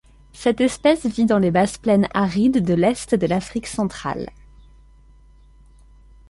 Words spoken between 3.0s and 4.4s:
de l'Afrique centrale.